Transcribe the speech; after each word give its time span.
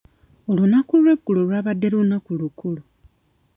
Olunaku 0.49 0.93
lw'eggulo 1.03 1.39
lwabadde 1.47 1.87
lunaku 1.93 2.29
lukulu. 2.39 2.81